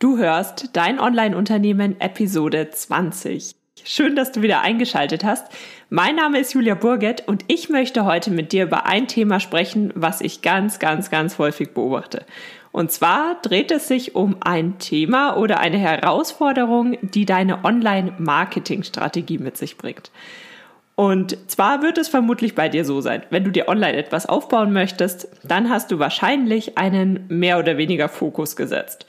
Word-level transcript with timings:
Du 0.00 0.16
hörst 0.16 0.70
Dein 0.72 0.98
Online-Unternehmen 0.98 2.00
Episode 2.00 2.70
20. 2.70 3.54
Schön, 3.84 4.16
dass 4.16 4.32
du 4.32 4.40
wieder 4.40 4.62
eingeschaltet 4.62 5.24
hast. 5.24 5.46
Mein 5.90 6.16
Name 6.16 6.38
ist 6.38 6.54
Julia 6.54 6.74
Burget 6.74 7.28
und 7.28 7.44
ich 7.48 7.68
möchte 7.68 8.06
heute 8.06 8.30
mit 8.30 8.52
dir 8.52 8.64
über 8.64 8.86
ein 8.86 9.08
Thema 9.08 9.40
sprechen, 9.40 9.92
was 9.94 10.22
ich 10.22 10.40
ganz, 10.40 10.78
ganz, 10.78 11.10
ganz 11.10 11.36
häufig 11.36 11.74
beobachte. 11.74 12.24
Und 12.72 12.90
zwar 12.90 13.42
dreht 13.42 13.70
es 13.70 13.88
sich 13.88 14.14
um 14.14 14.38
ein 14.40 14.78
Thema 14.78 15.36
oder 15.36 15.60
eine 15.60 15.76
Herausforderung, 15.76 16.96
die 17.02 17.26
deine 17.26 17.62
Online-Marketing-Strategie 17.62 19.36
mit 19.36 19.58
sich 19.58 19.76
bringt. 19.76 20.10
Und 20.94 21.36
zwar 21.50 21.82
wird 21.82 21.98
es 21.98 22.08
vermutlich 22.08 22.54
bei 22.54 22.70
dir 22.70 22.86
so 22.86 23.02
sein, 23.02 23.24
wenn 23.28 23.44
du 23.44 23.50
dir 23.50 23.68
online 23.68 23.98
etwas 23.98 24.24
aufbauen 24.24 24.72
möchtest, 24.72 25.28
dann 25.44 25.68
hast 25.68 25.90
du 25.90 25.98
wahrscheinlich 25.98 26.78
einen 26.78 27.26
mehr 27.28 27.58
oder 27.58 27.76
weniger 27.76 28.08
Fokus 28.08 28.56
gesetzt. 28.56 29.04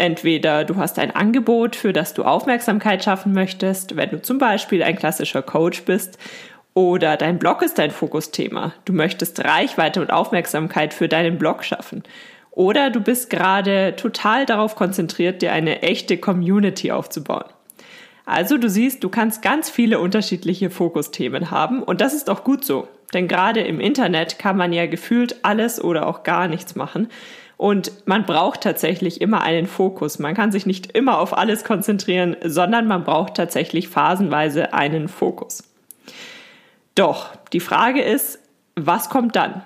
Entweder 0.00 0.64
du 0.64 0.76
hast 0.76 0.98
ein 0.98 1.14
Angebot, 1.14 1.76
für 1.76 1.92
das 1.92 2.14
du 2.14 2.24
Aufmerksamkeit 2.24 3.04
schaffen 3.04 3.34
möchtest, 3.34 3.96
wenn 3.96 4.08
du 4.08 4.22
zum 4.22 4.38
Beispiel 4.38 4.82
ein 4.82 4.96
klassischer 4.96 5.42
Coach 5.42 5.82
bist, 5.82 6.18
oder 6.72 7.18
dein 7.18 7.38
Blog 7.38 7.60
ist 7.60 7.78
dein 7.78 7.90
Fokusthema. 7.90 8.72
Du 8.86 8.94
möchtest 8.94 9.44
Reichweite 9.44 10.00
und 10.00 10.10
Aufmerksamkeit 10.10 10.94
für 10.94 11.06
deinen 11.06 11.36
Blog 11.36 11.64
schaffen. 11.64 12.02
Oder 12.50 12.88
du 12.88 13.02
bist 13.02 13.28
gerade 13.28 13.94
total 13.94 14.46
darauf 14.46 14.74
konzentriert, 14.74 15.42
dir 15.42 15.52
eine 15.52 15.82
echte 15.82 16.16
Community 16.16 16.92
aufzubauen. 16.92 17.44
Also 18.24 18.56
du 18.56 18.70
siehst, 18.70 19.04
du 19.04 19.10
kannst 19.10 19.42
ganz 19.42 19.68
viele 19.68 19.98
unterschiedliche 19.98 20.70
Fokusthemen 20.70 21.50
haben 21.50 21.82
und 21.82 22.00
das 22.00 22.14
ist 22.14 22.30
auch 22.30 22.42
gut 22.42 22.64
so. 22.64 22.88
Denn 23.12 23.28
gerade 23.28 23.60
im 23.60 23.80
Internet 23.80 24.38
kann 24.38 24.56
man 24.56 24.72
ja 24.72 24.86
gefühlt 24.86 25.44
alles 25.44 25.78
oder 25.82 26.06
auch 26.06 26.22
gar 26.22 26.48
nichts 26.48 26.74
machen. 26.74 27.08
Und 27.60 27.92
man 28.06 28.24
braucht 28.24 28.62
tatsächlich 28.62 29.20
immer 29.20 29.42
einen 29.42 29.66
Fokus. 29.66 30.18
Man 30.18 30.34
kann 30.34 30.50
sich 30.50 30.64
nicht 30.64 30.92
immer 30.92 31.18
auf 31.18 31.36
alles 31.36 31.62
konzentrieren, 31.62 32.34
sondern 32.42 32.86
man 32.86 33.04
braucht 33.04 33.34
tatsächlich 33.34 33.88
phasenweise 33.88 34.72
einen 34.72 35.08
Fokus. 35.08 35.62
Doch, 36.94 37.28
die 37.52 37.60
Frage 37.60 38.00
ist, 38.00 38.38
was 38.76 39.10
kommt 39.10 39.36
dann? 39.36 39.62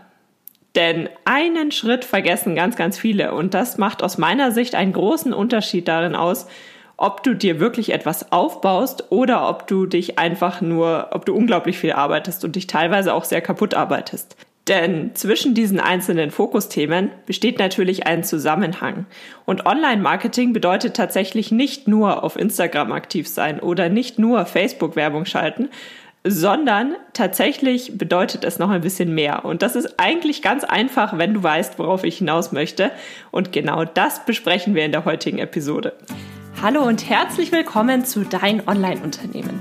Denn 0.74 1.08
einen 1.24 1.70
Schritt 1.70 2.04
vergessen 2.04 2.56
ganz, 2.56 2.74
ganz 2.74 2.98
viele. 2.98 3.32
Und 3.32 3.54
das 3.54 3.78
macht 3.78 4.02
aus 4.02 4.18
meiner 4.18 4.50
Sicht 4.50 4.74
einen 4.74 4.92
großen 4.92 5.32
Unterschied 5.32 5.86
darin 5.86 6.16
aus, 6.16 6.48
ob 6.96 7.22
du 7.22 7.32
dir 7.32 7.60
wirklich 7.60 7.92
etwas 7.92 8.32
aufbaust 8.32 9.12
oder 9.12 9.48
ob 9.48 9.68
du 9.68 9.86
dich 9.86 10.18
einfach 10.18 10.60
nur, 10.60 11.10
ob 11.12 11.26
du 11.26 11.34
unglaublich 11.36 11.78
viel 11.78 11.92
arbeitest 11.92 12.44
und 12.44 12.56
dich 12.56 12.66
teilweise 12.66 13.14
auch 13.14 13.22
sehr 13.22 13.40
kaputt 13.40 13.74
arbeitest. 13.74 14.36
Denn 14.68 15.14
zwischen 15.14 15.54
diesen 15.54 15.78
einzelnen 15.78 16.30
Fokusthemen 16.30 17.10
besteht 17.26 17.58
natürlich 17.58 18.06
ein 18.06 18.24
Zusammenhang. 18.24 19.04
Und 19.44 19.66
Online-Marketing 19.66 20.54
bedeutet 20.54 20.96
tatsächlich 20.96 21.52
nicht 21.52 21.86
nur 21.86 22.24
auf 22.24 22.36
Instagram 22.36 22.92
aktiv 22.92 23.28
sein 23.28 23.60
oder 23.60 23.90
nicht 23.90 24.18
nur 24.18 24.46
Facebook-Werbung 24.46 25.26
schalten, 25.26 25.68
sondern 26.26 26.94
tatsächlich 27.12 27.98
bedeutet 27.98 28.44
es 28.44 28.58
noch 28.58 28.70
ein 28.70 28.80
bisschen 28.80 29.14
mehr. 29.14 29.44
Und 29.44 29.60
das 29.60 29.76
ist 29.76 30.00
eigentlich 30.00 30.40
ganz 30.40 30.64
einfach, 30.64 31.18
wenn 31.18 31.34
du 31.34 31.42
weißt, 31.42 31.78
worauf 31.78 32.02
ich 32.02 32.16
hinaus 32.16 32.50
möchte. 32.50 32.90
Und 33.30 33.52
genau 33.52 33.84
das 33.84 34.24
besprechen 34.24 34.74
wir 34.74 34.86
in 34.86 34.92
der 34.92 35.04
heutigen 35.04 35.38
Episode. 35.38 35.92
Hallo 36.62 36.82
und 36.82 37.10
herzlich 37.10 37.52
willkommen 37.52 38.06
zu 38.06 38.24
Dein 38.24 38.66
Online-Unternehmen. 38.66 39.60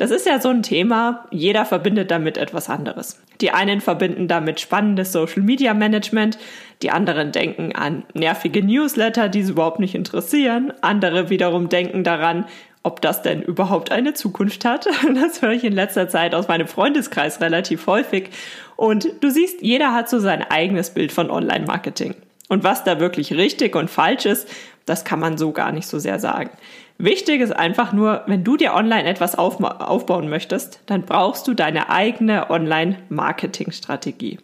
Das 0.00 0.10
ist 0.10 0.24
ja 0.24 0.40
so 0.40 0.48
ein 0.48 0.62
Thema, 0.62 1.26
jeder 1.30 1.66
verbindet 1.66 2.10
damit 2.10 2.38
etwas 2.38 2.70
anderes. 2.70 3.20
Die 3.42 3.50
einen 3.50 3.82
verbinden 3.82 4.28
damit 4.28 4.58
spannendes 4.58 5.12
Social 5.12 5.42
Media 5.42 5.74
Management, 5.74 6.38
die 6.80 6.90
anderen 6.90 7.32
denken 7.32 7.74
an 7.74 8.04
nervige 8.14 8.64
Newsletter, 8.64 9.28
die 9.28 9.42
sie 9.42 9.52
überhaupt 9.52 9.78
nicht 9.78 9.94
interessieren, 9.94 10.72
andere 10.80 11.28
wiederum 11.28 11.68
denken 11.68 12.02
daran, 12.02 12.46
ob 12.82 13.02
das 13.02 13.20
denn 13.20 13.42
überhaupt 13.42 13.92
eine 13.92 14.14
Zukunft 14.14 14.64
hat. 14.64 14.86
Das 15.14 15.42
höre 15.42 15.52
ich 15.52 15.64
in 15.64 15.74
letzter 15.74 16.08
Zeit 16.08 16.34
aus 16.34 16.48
meinem 16.48 16.66
Freundeskreis 16.66 17.42
relativ 17.42 17.86
häufig. 17.86 18.30
Und 18.76 19.06
du 19.20 19.30
siehst, 19.30 19.60
jeder 19.60 19.92
hat 19.92 20.08
so 20.08 20.18
sein 20.18 20.42
eigenes 20.50 20.94
Bild 20.94 21.12
von 21.12 21.30
Online-Marketing. 21.30 22.14
Und 22.50 22.64
was 22.64 22.82
da 22.82 22.98
wirklich 22.98 23.32
richtig 23.32 23.76
und 23.76 23.88
falsch 23.88 24.26
ist, 24.26 24.48
das 24.84 25.04
kann 25.04 25.20
man 25.20 25.38
so 25.38 25.52
gar 25.52 25.70
nicht 25.70 25.86
so 25.86 26.00
sehr 26.00 26.18
sagen. 26.18 26.50
Wichtig 26.98 27.40
ist 27.40 27.52
einfach 27.52 27.92
nur, 27.92 28.24
wenn 28.26 28.42
du 28.42 28.56
dir 28.56 28.74
online 28.74 29.04
etwas 29.04 29.36
aufbauen 29.36 30.28
möchtest, 30.28 30.80
dann 30.86 31.02
brauchst 31.02 31.46
du 31.46 31.54
deine 31.54 31.90
eigene 31.90 32.50
Online-Marketing-Strategie. 32.50 34.38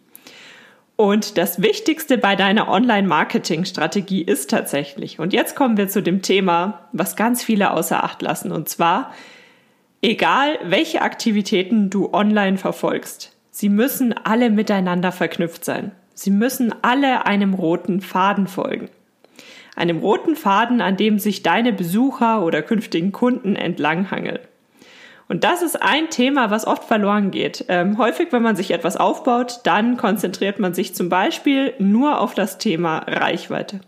Und 0.95 1.37
das 1.37 1.61
Wichtigste 1.61 2.17
bei 2.17 2.37
deiner 2.37 2.69
Online-Marketing-Strategie 2.69 4.21
ist 4.21 4.49
tatsächlich, 4.49 5.19
und 5.19 5.33
jetzt 5.33 5.57
kommen 5.57 5.75
wir 5.75 5.89
zu 5.89 6.01
dem 6.01 6.21
Thema, 6.21 6.87
was 6.93 7.17
ganz 7.17 7.43
viele 7.43 7.71
außer 7.71 8.05
Acht 8.05 8.21
lassen, 8.21 8.53
und 8.53 8.69
zwar, 8.69 9.11
egal 10.01 10.57
welche 10.63 11.01
Aktivitäten 11.01 11.89
du 11.89 12.13
online 12.13 12.57
verfolgst, 12.57 13.35
sie 13.51 13.67
müssen 13.67 14.15
alle 14.23 14.49
miteinander 14.49 15.11
verknüpft 15.11 15.65
sein. 15.65 15.91
Sie 16.17 16.31
müssen 16.31 16.73
alle 16.81 17.25
einem 17.25 17.53
roten 17.53 18.01
Faden 18.01 18.47
folgen 18.47 18.89
einem 19.77 19.99
roten 19.99 20.35
Faden, 20.35 20.81
an 20.81 20.97
dem 20.97 21.19
sich 21.19 21.43
deine 21.43 21.71
Besucher 21.71 22.43
oder 22.43 22.61
künftigen 22.63 23.11
Kunden 23.11 23.55
entlanghangeln. 23.55 24.39
Und 25.29 25.43
das 25.43 25.61
ist 25.61 25.81
ein 25.81 26.09
Thema, 26.09 26.49
was 26.51 26.65
oft 26.65 26.85
verloren 26.85 27.31
geht. 27.31 27.65
Ähm, 27.67 27.97
häufig, 27.97 28.31
wenn 28.31 28.41
man 28.41 28.55
sich 28.55 28.71
etwas 28.71 28.97
aufbaut, 28.97 29.59
dann 29.63 29.97
konzentriert 29.97 30.57
man 30.57 30.73
sich 30.73 30.95
zum 30.95 31.09
Beispiel 31.09 31.73
nur 31.79 32.21
auf 32.21 32.33
das 32.33 32.57
Thema 32.57 32.99
Reichweite. 32.99 33.81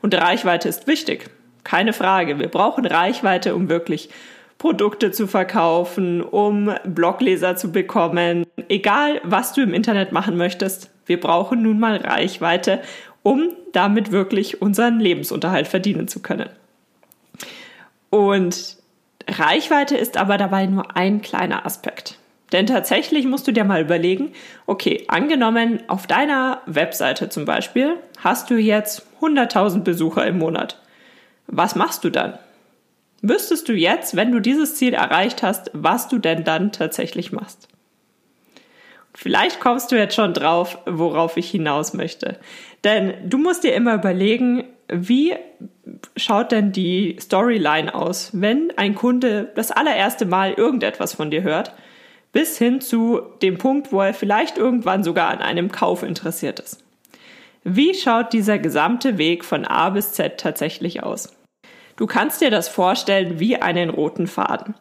Und 0.00 0.14
Reichweite 0.14 0.68
ist 0.68 0.86
wichtig, 0.86 1.28
keine 1.64 1.92
Frage. 1.92 2.38
Wir 2.38 2.48
brauchen 2.48 2.86
Reichweite, 2.86 3.54
um 3.54 3.68
wirklich 3.68 4.10
Produkte 4.58 5.10
zu 5.10 5.26
verkaufen, 5.26 6.22
um 6.22 6.72
Blogleser 6.84 7.56
zu 7.56 7.72
bekommen. 7.72 8.46
Egal, 8.68 9.20
was 9.24 9.52
du 9.52 9.62
im 9.62 9.74
Internet 9.74 10.12
machen 10.12 10.36
möchtest, 10.36 10.90
wir 11.06 11.20
brauchen 11.20 11.62
nun 11.62 11.78
mal 11.78 11.96
Reichweite, 11.96 12.80
um 13.22 13.50
damit 13.72 14.12
wirklich 14.12 14.62
unseren 14.62 15.00
Lebensunterhalt 15.00 15.68
verdienen 15.68 16.08
zu 16.08 16.20
können. 16.20 16.48
Und 18.10 18.76
Reichweite 19.28 19.96
ist 19.96 20.16
aber 20.16 20.38
dabei 20.38 20.66
nur 20.66 20.96
ein 20.96 21.22
kleiner 21.22 21.66
Aspekt. 21.66 22.18
Denn 22.52 22.66
tatsächlich 22.66 23.26
musst 23.26 23.48
du 23.48 23.52
dir 23.52 23.64
mal 23.64 23.82
überlegen, 23.82 24.32
okay, 24.66 25.04
angenommen, 25.08 25.82
auf 25.88 26.06
deiner 26.06 26.62
Webseite 26.66 27.28
zum 27.28 27.44
Beispiel 27.44 27.96
hast 28.18 28.50
du 28.50 28.54
jetzt 28.54 29.04
100.000 29.20 29.80
Besucher 29.80 30.24
im 30.26 30.38
Monat. 30.38 30.80
Was 31.48 31.74
machst 31.74 32.04
du 32.04 32.10
dann? 32.10 32.38
Wüsstest 33.22 33.68
du 33.68 33.72
jetzt, 33.72 34.14
wenn 34.14 34.30
du 34.30 34.40
dieses 34.40 34.76
Ziel 34.76 34.94
erreicht 34.94 35.42
hast, 35.42 35.70
was 35.72 36.06
du 36.06 36.18
denn 36.18 36.44
dann 36.44 36.70
tatsächlich 36.70 37.32
machst? 37.32 37.68
Vielleicht 39.18 39.60
kommst 39.60 39.90
du 39.90 39.96
jetzt 39.96 40.14
schon 40.14 40.34
drauf, 40.34 40.76
worauf 40.84 41.38
ich 41.38 41.50
hinaus 41.50 41.94
möchte. 41.94 42.38
Denn 42.84 43.14
du 43.24 43.38
musst 43.38 43.64
dir 43.64 43.74
immer 43.74 43.94
überlegen, 43.94 44.64
wie 44.88 45.34
schaut 46.16 46.52
denn 46.52 46.70
die 46.70 47.16
Storyline 47.18 47.94
aus, 47.94 48.30
wenn 48.34 48.74
ein 48.76 48.94
Kunde 48.94 49.50
das 49.54 49.70
allererste 49.70 50.26
Mal 50.26 50.52
irgendetwas 50.52 51.14
von 51.14 51.30
dir 51.30 51.42
hört, 51.42 51.72
bis 52.32 52.58
hin 52.58 52.82
zu 52.82 53.22
dem 53.40 53.56
Punkt, 53.56 53.90
wo 53.90 54.02
er 54.02 54.12
vielleicht 54.12 54.58
irgendwann 54.58 55.02
sogar 55.02 55.30
an 55.30 55.38
einem 55.38 55.72
Kauf 55.72 56.02
interessiert 56.02 56.60
ist. 56.60 56.84
Wie 57.64 57.94
schaut 57.94 58.34
dieser 58.34 58.58
gesamte 58.58 59.16
Weg 59.16 59.46
von 59.46 59.64
A 59.64 59.88
bis 59.88 60.12
Z 60.12 60.38
tatsächlich 60.38 61.02
aus? 61.02 61.34
Du 61.96 62.06
kannst 62.06 62.42
dir 62.42 62.50
das 62.50 62.68
vorstellen 62.68 63.40
wie 63.40 63.56
einen 63.56 63.88
roten 63.88 64.26
Faden. 64.26 64.74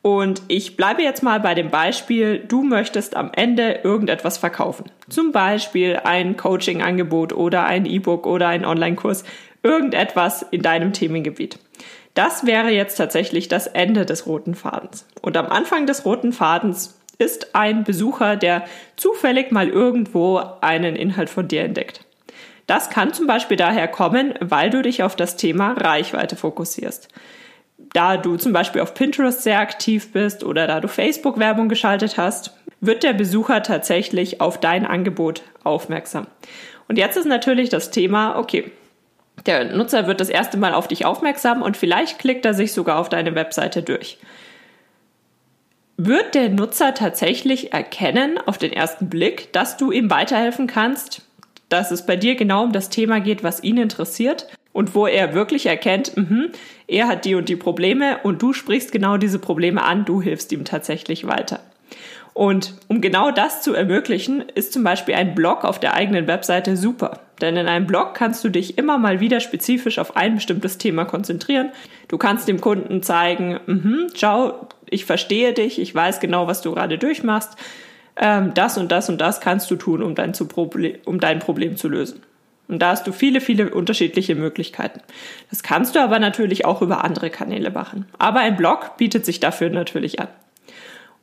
Und 0.00 0.42
ich 0.48 0.76
bleibe 0.76 1.02
jetzt 1.02 1.22
mal 1.22 1.40
bei 1.40 1.54
dem 1.54 1.70
Beispiel, 1.70 2.38
du 2.46 2.62
möchtest 2.62 3.16
am 3.16 3.30
Ende 3.34 3.80
irgendetwas 3.82 4.38
verkaufen. 4.38 4.90
Zum 5.08 5.32
Beispiel 5.32 6.00
ein 6.04 6.36
Coaching-Angebot 6.36 7.32
oder 7.32 7.64
ein 7.64 7.84
E-Book 7.84 8.26
oder 8.26 8.48
ein 8.48 8.64
Online-Kurs, 8.64 9.24
irgendetwas 9.62 10.42
in 10.50 10.62
deinem 10.62 10.92
Themengebiet. 10.92 11.58
Das 12.14 12.46
wäre 12.46 12.70
jetzt 12.70 12.96
tatsächlich 12.96 13.48
das 13.48 13.66
Ende 13.66 14.06
des 14.06 14.26
roten 14.26 14.54
Fadens. 14.54 15.06
Und 15.20 15.36
am 15.36 15.46
Anfang 15.46 15.86
des 15.86 16.04
roten 16.04 16.32
Fadens 16.32 16.98
ist 17.18 17.54
ein 17.54 17.84
Besucher, 17.84 18.36
der 18.36 18.64
zufällig 18.96 19.50
mal 19.50 19.68
irgendwo 19.68 20.40
einen 20.60 20.96
Inhalt 20.96 21.30
von 21.30 21.48
dir 21.48 21.62
entdeckt. 21.62 22.04
Das 22.66 22.90
kann 22.90 23.12
zum 23.12 23.26
Beispiel 23.26 23.56
daher 23.56 23.88
kommen, 23.88 24.34
weil 24.40 24.70
du 24.70 24.82
dich 24.82 25.02
auf 25.02 25.16
das 25.16 25.36
Thema 25.36 25.72
Reichweite 25.72 26.36
fokussierst. 26.36 27.08
Da 27.78 28.16
du 28.16 28.36
zum 28.36 28.52
Beispiel 28.52 28.80
auf 28.82 28.94
Pinterest 28.94 29.42
sehr 29.42 29.60
aktiv 29.60 30.12
bist 30.12 30.44
oder 30.44 30.66
da 30.66 30.80
du 30.80 30.88
Facebook-Werbung 30.88 31.68
geschaltet 31.68 32.18
hast, 32.18 32.54
wird 32.80 33.02
der 33.02 33.12
Besucher 33.12 33.62
tatsächlich 33.62 34.40
auf 34.40 34.58
dein 34.58 34.86
Angebot 34.86 35.42
aufmerksam. 35.64 36.26
Und 36.88 36.98
jetzt 36.98 37.16
ist 37.16 37.26
natürlich 37.26 37.68
das 37.68 37.90
Thema, 37.90 38.38
okay, 38.38 38.70
der 39.46 39.76
Nutzer 39.76 40.06
wird 40.06 40.20
das 40.20 40.30
erste 40.30 40.56
Mal 40.56 40.74
auf 40.74 40.88
dich 40.88 41.04
aufmerksam 41.04 41.62
und 41.62 41.76
vielleicht 41.76 42.18
klickt 42.18 42.44
er 42.44 42.54
sich 42.54 42.72
sogar 42.72 42.98
auf 42.98 43.08
deine 43.08 43.34
Webseite 43.34 43.82
durch. 43.82 44.18
Wird 45.96 46.34
der 46.34 46.48
Nutzer 46.48 46.94
tatsächlich 46.94 47.72
erkennen 47.72 48.38
auf 48.38 48.58
den 48.58 48.72
ersten 48.72 49.08
Blick, 49.08 49.52
dass 49.52 49.76
du 49.76 49.90
ihm 49.90 50.10
weiterhelfen 50.10 50.66
kannst, 50.66 51.22
dass 51.68 51.90
es 51.90 52.06
bei 52.06 52.16
dir 52.16 52.34
genau 52.34 52.64
um 52.64 52.72
das 52.72 52.88
Thema 52.88 53.20
geht, 53.20 53.42
was 53.42 53.62
ihn 53.62 53.78
interessiert 53.78 54.46
und 54.78 54.94
wo 54.94 55.08
er 55.08 55.34
wirklich 55.34 55.66
erkennt, 55.66 56.16
mh, 56.16 56.50
er 56.86 57.08
hat 57.08 57.24
die 57.24 57.34
und 57.34 57.48
die 57.48 57.56
Probleme 57.56 58.18
und 58.22 58.40
du 58.40 58.52
sprichst 58.52 58.92
genau 58.92 59.16
diese 59.16 59.40
Probleme 59.40 59.82
an, 59.82 60.04
du 60.04 60.22
hilfst 60.22 60.52
ihm 60.52 60.64
tatsächlich 60.64 61.26
weiter. 61.26 61.58
Und 62.32 62.74
um 62.86 63.00
genau 63.00 63.32
das 63.32 63.60
zu 63.60 63.74
ermöglichen, 63.74 64.40
ist 64.54 64.72
zum 64.72 64.84
Beispiel 64.84 65.16
ein 65.16 65.34
Blog 65.34 65.64
auf 65.64 65.80
der 65.80 65.94
eigenen 65.94 66.28
Webseite 66.28 66.76
super. 66.76 67.22
Denn 67.40 67.56
in 67.56 67.66
einem 67.66 67.88
Blog 67.88 68.14
kannst 68.14 68.44
du 68.44 68.50
dich 68.50 68.78
immer 68.78 68.98
mal 68.98 69.18
wieder 69.18 69.40
spezifisch 69.40 69.98
auf 69.98 70.16
ein 70.16 70.36
bestimmtes 70.36 70.78
Thema 70.78 71.04
konzentrieren. 71.06 71.70
Du 72.06 72.16
kannst 72.16 72.46
dem 72.46 72.60
Kunden 72.60 73.02
zeigen, 73.02 73.58
mhm, 73.66 74.06
schau, 74.14 74.68
ich 74.88 75.06
verstehe 75.06 75.54
dich, 75.54 75.80
ich 75.80 75.92
weiß 75.92 76.20
genau, 76.20 76.46
was 76.46 76.62
du 76.62 76.72
gerade 76.72 76.98
durchmachst. 76.98 77.56
Ähm, 78.14 78.54
das 78.54 78.78
und 78.78 78.92
das 78.92 79.08
und 79.08 79.20
das 79.20 79.40
kannst 79.40 79.68
du 79.72 79.74
tun, 79.74 80.04
um 80.04 80.14
dein, 80.14 80.34
um 81.04 81.18
dein 81.18 81.40
Problem 81.40 81.76
zu 81.76 81.88
lösen. 81.88 82.22
Und 82.68 82.80
da 82.80 82.90
hast 82.90 83.06
du 83.06 83.12
viele, 83.12 83.40
viele 83.40 83.70
unterschiedliche 83.70 84.34
Möglichkeiten. 84.34 85.00
Das 85.50 85.62
kannst 85.62 85.96
du 85.96 86.00
aber 86.00 86.18
natürlich 86.18 86.64
auch 86.66 86.82
über 86.82 87.02
andere 87.02 87.30
Kanäle 87.30 87.70
machen. 87.70 88.06
Aber 88.18 88.40
ein 88.40 88.56
Blog 88.56 88.96
bietet 88.98 89.24
sich 89.24 89.40
dafür 89.40 89.70
natürlich 89.70 90.20
an. 90.20 90.28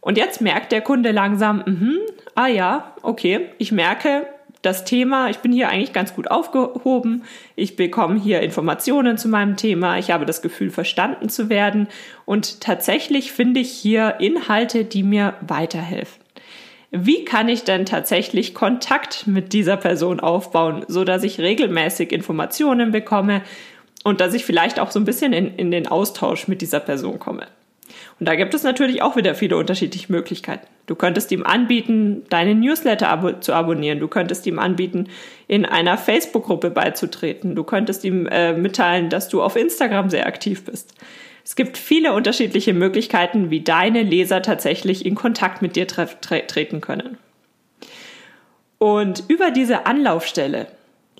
Und 0.01 0.17
jetzt 0.17 0.41
merkt 0.41 0.71
der 0.71 0.81
Kunde 0.81 1.11
langsam, 1.11 1.63
mh, 1.65 1.99
ah 2.35 2.47
ja, 2.47 2.93
okay, 3.01 3.49
ich 3.57 3.71
merke, 3.71 4.27
das 4.65 4.83
Thema, 4.83 5.29
ich 5.29 5.37
bin 5.39 5.51
hier 5.51 5.69
eigentlich 5.69 5.93
ganz 5.93 6.15
gut 6.15 6.29
aufgehoben, 6.31 7.23
ich 7.55 7.75
bekomme 7.75 8.19
hier 8.19 8.41
Informationen 8.41 9.17
zu 9.17 9.27
meinem 9.27 9.57
Thema, 9.57 9.99
ich 9.99 10.11
habe 10.11 10.25
das 10.25 10.41
Gefühl, 10.41 10.71
verstanden 10.71 11.29
zu 11.29 11.49
werden 11.49 11.87
und 12.25 12.61
tatsächlich 12.61 13.31
finde 13.31 13.59
ich 13.59 13.71
hier 13.71 14.15
Inhalte, 14.19 14.83
die 14.83 15.03
mir 15.03 15.35
weiterhelfen. 15.41 16.24
Wie 16.91 17.25
kann 17.25 17.49
ich 17.49 17.63
denn 17.63 17.85
tatsächlich 17.85 18.53
Kontakt 18.53 19.27
mit 19.27 19.53
dieser 19.53 19.77
Person 19.77 20.19
aufbauen, 20.19 20.85
so 20.87 21.03
dass 21.03 21.23
ich 21.23 21.39
regelmäßig 21.39 22.11
Informationen 22.11 22.91
bekomme 22.91 23.41
und 24.03 24.21
dass 24.21 24.33
ich 24.33 24.45
vielleicht 24.45 24.79
auch 24.79 24.91
so 24.91 24.99
ein 24.99 25.05
bisschen 25.05 25.33
in, 25.33 25.55
in 25.55 25.71
den 25.71 25.87
Austausch 25.87 26.47
mit 26.47 26.61
dieser 26.61 26.79
Person 26.79 27.19
komme? 27.19 27.47
Und 28.19 28.27
da 28.27 28.35
gibt 28.35 28.53
es 28.53 28.63
natürlich 28.63 29.01
auch 29.01 29.15
wieder 29.15 29.35
viele 29.35 29.57
unterschiedliche 29.57 30.11
Möglichkeiten. 30.11 30.65
Du 30.85 30.95
könntest 30.95 31.31
ihm 31.31 31.43
anbieten, 31.43 32.23
deine 32.29 32.55
Newsletter 32.55 33.09
abo 33.09 33.33
zu 33.33 33.53
abonnieren. 33.53 33.99
Du 33.99 34.07
könntest 34.07 34.45
ihm 34.45 34.59
anbieten, 34.59 35.09
in 35.47 35.65
einer 35.65 35.97
Facebook-Gruppe 35.97 36.69
beizutreten. 36.69 37.55
Du 37.55 37.63
könntest 37.63 38.05
ihm 38.05 38.27
äh, 38.27 38.53
mitteilen, 38.53 39.09
dass 39.09 39.27
du 39.27 39.41
auf 39.41 39.55
Instagram 39.55 40.09
sehr 40.09 40.27
aktiv 40.27 40.63
bist. 40.63 40.93
Es 41.45 41.55
gibt 41.55 41.77
viele 41.77 42.13
unterschiedliche 42.13 42.73
Möglichkeiten, 42.73 43.51
wie 43.51 43.61
deine 43.61 44.01
Leser 44.01 44.41
tatsächlich 44.41 45.05
in 45.05 45.13
Kontakt 45.13 45.61
mit 45.61 45.75
dir 45.75 45.87
tre 45.87 46.07
treten 46.47 46.81
können. 46.81 47.19
Und 48.79 49.23
über 49.27 49.51
diese 49.51 49.85
Anlaufstelle 49.85 50.65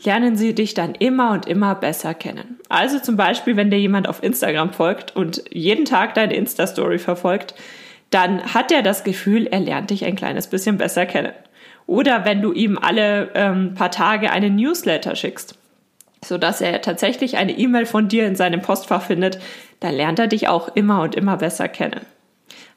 lernen 0.03 0.35
sie 0.35 0.55
dich 0.55 0.73
dann 0.73 0.95
immer 0.95 1.31
und 1.31 1.45
immer 1.45 1.75
besser 1.75 2.15
kennen. 2.15 2.59
Also 2.69 2.99
zum 2.99 3.15
Beispiel, 3.15 3.55
wenn 3.55 3.69
dir 3.69 3.79
jemand 3.79 4.09
auf 4.09 4.23
Instagram 4.23 4.73
folgt 4.73 5.15
und 5.15 5.43
jeden 5.51 5.85
Tag 5.85 6.15
deine 6.15 6.35
Insta-Story 6.35 6.97
verfolgt, 6.97 7.53
dann 8.09 8.53
hat 8.53 8.71
er 8.71 8.81
das 8.81 9.03
Gefühl, 9.03 9.45
er 9.45 9.59
lernt 9.59 9.91
dich 9.91 10.05
ein 10.05 10.15
kleines 10.15 10.47
bisschen 10.47 10.79
besser 10.79 11.05
kennen. 11.05 11.33
Oder 11.85 12.25
wenn 12.25 12.41
du 12.41 12.51
ihm 12.51 12.79
alle 12.79 13.29
ähm, 13.35 13.75
paar 13.75 13.91
Tage 13.91 14.31
einen 14.31 14.55
Newsletter 14.55 15.15
schickst, 15.15 15.55
so 16.23 16.37
dass 16.37 16.61
er 16.61 16.81
tatsächlich 16.81 17.37
eine 17.37 17.57
E-Mail 17.57 17.85
von 17.85 18.07
dir 18.07 18.25
in 18.25 18.35
seinem 18.35 18.61
Postfach 18.61 19.03
findet, 19.03 19.39
dann 19.85 19.95
lernt 19.95 20.19
er 20.19 20.27
dich 20.27 20.47
auch 20.47 20.75
immer 20.75 21.01
und 21.01 21.15
immer 21.15 21.37
besser 21.37 21.67
kennen. 21.67 22.01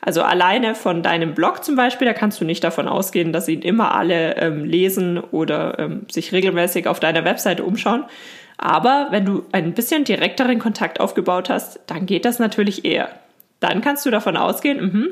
Also 0.01 0.23
alleine 0.23 0.75
von 0.75 1.03
deinem 1.03 1.35
Blog 1.35 1.65
zum 1.65 1.75
Beispiel, 1.75 2.07
da 2.07 2.13
kannst 2.13 2.41
du 2.41 2.45
nicht 2.45 2.63
davon 2.63 2.87
ausgehen, 2.87 3.33
dass 3.33 3.49
ihn 3.49 3.63
immer 3.63 3.95
alle 3.95 4.37
ähm, 4.37 4.65
lesen 4.65 5.19
oder 5.19 5.79
ähm, 5.79 6.07
sich 6.11 6.33
regelmäßig 6.33 6.87
auf 6.87 7.01
deiner 7.01 7.25
Webseite 7.25 7.65
umschauen. 7.65 8.05
Aber 8.59 9.09
wenn 9.11 9.25
du 9.25 9.45
ein 9.53 9.73
bisschen 9.73 10.05
direkteren 10.05 10.59
Kontakt 10.59 11.01
aufgebaut 11.01 11.49
hast, 11.49 11.81
dann 11.87 12.07
geht 12.07 12.25
das 12.25 12.39
natürlich 12.39 12.85
eher. 12.85 13.09
Dann 13.61 13.81
kannst 13.81 14.05
du 14.07 14.11
davon 14.11 14.37
ausgehen, 14.37 14.81
mh, 14.81 15.07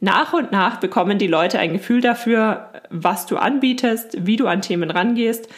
nach 0.00 0.32
und 0.32 0.50
nach 0.50 0.80
bekommen 0.80 1.18
die 1.18 1.28
Leute 1.28 1.58
ein 1.58 1.72
Gefühl 1.74 2.00
dafür, 2.00 2.70
was 2.90 3.26
du 3.26 3.36
anbietest, 3.36 4.26
wie 4.26 4.36
du 4.36 4.46
an 4.46 4.62
Themen 4.62 4.90
rangehst, 4.90 5.48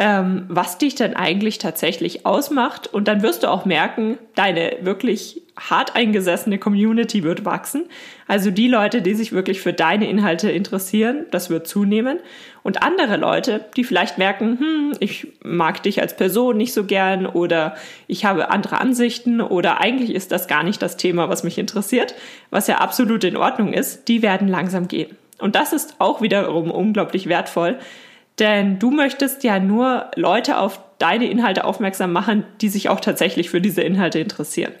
ähm, 0.00 0.46
was 0.48 0.78
dich 0.78 0.94
denn 0.94 1.14
eigentlich 1.14 1.58
tatsächlich 1.58 2.24
ausmacht. 2.24 2.86
Und 2.86 3.06
dann 3.06 3.20
wirst 3.20 3.42
du 3.42 3.50
auch 3.50 3.66
merken, 3.66 4.16
deine 4.34 4.78
wirklich 4.80 5.42
hart 5.58 5.94
eingesessene 5.94 6.56
Community 6.56 7.22
wird 7.22 7.44
wachsen. 7.44 7.84
Also 8.26 8.50
die 8.50 8.66
Leute, 8.66 9.02
die 9.02 9.12
sich 9.12 9.32
wirklich 9.32 9.60
für 9.60 9.74
deine 9.74 10.08
Inhalte 10.08 10.50
interessieren, 10.50 11.26
das 11.30 11.50
wird 11.50 11.68
zunehmen. 11.68 12.18
Und 12.62 12.82
andere 12.82 13.18
Leute, 13.18 13.66
die 13.76 13.84
vielleicht 13.84 14.16
merken, 14.16 14.58
hm, 14.58 14.92
ich 15.00 15.28
mag 15.44 15.82
dich 15.82 16.00
als 16.00 16.16
Person 16.16 16.56
nicht 16.56 16.72
so 16.72 16.84
gern 16.84 17.26
oder 17.26 17.74
ich 18.06 18.24
habe 18.24 18.50
andere 18.50 18.80
Ansichten 18.80 19.42
oder 19.42 19.82
eigentlich 19.82 20.14
ist 20.14 20.32
das 20.32 20.48
gar 20.48 20.62
nicht 20.62 20.80
das 20.80 20.96
Thema, 20.96 21.28
was 21.28 21.44
mich 21.44 21.58
interessiert, 21.58 22.14
was 22.48 22.68
ja 22.68 22.78
absolut 22.78 23.22
in 23.24 23.36
Ordnung 23.36 23.74
ist, 23.74 24.08
die 24.08 24.22
werden 24.22 24.48
langsam 24.48 24.88
gehen. 24.88 25.14
Und 25.38 25.56
das 25.56 25.74
ist 25.74 25.96
auch 25.98 26.22
wiederum 26.22 26.70
unglaublich 26.70 27.28
wertvoll, 27.28 27.78
denn 28.38 28.78
du 28.78 28.90
möchtest 28.90 29.44
ja 29.44 29.58
nur 29.58 30.10
Leute 30.16 30.58
auf 30.58 30.80
deine 30.98 31.28
Inhalte 31.30 31.64
aufmerksam 31.64 32.12
machen, 32.12 32.44
die 32.60 32.68
sich 32.68 32.88
auch 32.88 33.00
tatsächlich 33.00 33.50
für 33.50 33.60
diese 33.60 33.82
Inhalte 33.82 34.18
interessieren. 34.18 34.72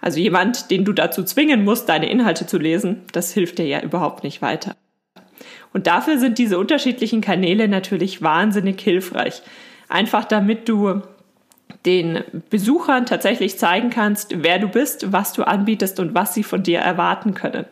Also 0.00 0.18
jemand, 0.18 0.70
den 0.70 0.84
du 0.84 0.92
dazu 0.92 1.22
zwingen 1.22 1.64
musst, 1.64 1.88
deine 1.88 2.10
Inhalte 2.10 2.46
zu 2.46 2.58
lesen, 2.58 3.02
das 3.12 3.32
hilft 3.32 3.58
dir 3.58 3.66
ja 3.66 3.80
überhaupt 3.80 4.24
nicht 4.24 4.42
weiter. 4.42 4.76
Und 5.72 5.86
dafür 5.86 6.18
sind 6.18 6.38
diese 6.38 6.58
unterschiedlichen 6.58 7.20
Kanäle 7.20 7.68
natürlich 7.68 8.20
wahnsinnig 8.20 8.80
hilfreich. 8.80 9.42
Einfach 9.88 10.24
damit 10.24 10.68
du 10.68 11.02
den 11.86 12.22
Besuchern 12.50 13.06
tatsächlich 13.06 13.58
zeigen 13.58 13.90
kannst, 13.90 14.42
wer 14.42 14.58
du 14.58 14.68
bist, 14.68 15.12
was 15.12 15.32
du 15.32 15.44
anbietest 15.44 15.98
und 16.00 16.14
was 16.14 16.34
sie 16.34 16.42
von 16.42 16.62
dir 16.62 16.80
erwarten 16.80 17.34
können. 17.34 17.64